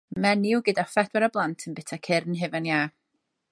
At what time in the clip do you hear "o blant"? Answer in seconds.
1.27-1.67